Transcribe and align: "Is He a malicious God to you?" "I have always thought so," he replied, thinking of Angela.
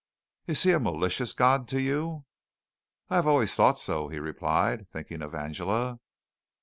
"Is 0.47 0.63
He 0.63 0.71
a 0.71 0.79
malicious 0.79 1.31
God 1.31 1.67
to 1.67 1.79
you?" 1.79 2.25
"I 3.11 3.17
have 3.17 3.27
always 3.27 3.53
thought 3.53 3.77
so," 3.77 4.07
he 4.07 4.17
replied, 4.17 4.89
thinking 4.89 5.21
of 5.21 5.35
Angela. 5.35 5.99